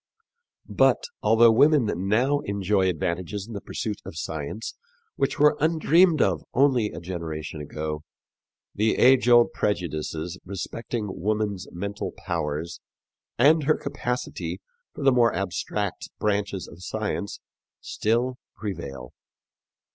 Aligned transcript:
But, 0.67 1.03
although 1.21 1.51
women 1.51 1.85
now 2.07 2.39
enjoy 2.39 2.89
advantages 2.89 3.45
in 3.45 3.53
the 3.53 3.61
pursuit 3.61 4.01
of 4.03 4.17
science 4.17 4.75
which 5.15 5.37
were 5.37 5.55
undreamed 5.59 6.23
of 6.23 6.41
only 6.55 6.87
a 6.89 6.99
generation 6.99 7.61
ago, 7.61 8.01
the 8.73 8.95
age 8.95 9.29
old 9.29 9.53
prejudices 9.53 10.39
respecting 10.43 11.07
woman's 11.21 11.67
mental 11.71 12.13
powers 12.17 12.79
and 13.37 13.65
her 13.65 13.77
capacity 13.77 14.59
for 14.91 15.03
the 15.03 15.11
more 15.11 15.35
abstract 15.35 16.09
branches 16.17 16.67
of 16.67 16.81
science 16.81 17.39
still 17.79 18.37
prevail. 18.55 19.13